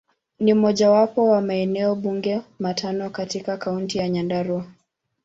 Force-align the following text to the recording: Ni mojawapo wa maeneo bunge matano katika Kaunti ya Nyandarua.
Ni 0.39 0.53
mojawapo 0.53 1.27
wa 1.29 1.41
maeneo 1.41 1.95
bunge 1.95 2.41
matano 2.59 3.09
katika 3.09 3.57
Kaunti 3.57 3.97
ya 3.97 4.09
Nyandarua. 4.09 4.65